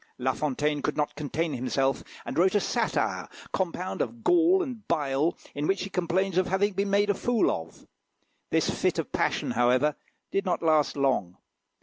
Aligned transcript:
La 0.17 0.33
Fontaine 0.33 0.81
could 0.81 0.97
not 0.97 1.13
contain 1.13 1.53
himself, 1.53 2.03
and 2.25 2.35
wrote 2.35 2.55
a 2.55 2.59
satire, 2.59 3.27
compound 3.53 4.01
of 4.01 4.23
gall 4.23 4.63
and 4.63 4.87
bile, 4.87 5.37
in 5.53 5.67
which 5.67 5.83
he 5.83 5.91
complains 5.91 6.39
of 6.39 6.47
having 6.47 6.73
been 6.73 6.89
made 6.89 7.11
a 7.11 7.13
fool 7.13 7.51
of. 7.51 7.85
This 8.49 8.67
fit 8.67 8.97
of 8.97 9.11
passion, 9.11 9.51
however, 9.51 9.95
did 10.31 10.43
not 10.43 10.63
last 10.63 10.97
long. 10.97 11.37